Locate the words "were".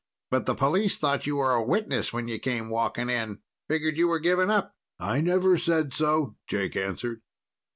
1.35-1.51, 4.07-4.17